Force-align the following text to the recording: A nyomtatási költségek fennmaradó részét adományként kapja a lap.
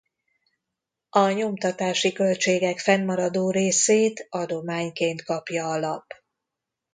A 1.09 1.29
nyomtatási 1.29 2.13
költségek 2.13 2.79
fennmaradó 2.79 3.49
részét 3.51 4.27
adományként 4.29 5.23
kapja 5.23 5.69
a 5.69 5.79
lap. 5.79 6.13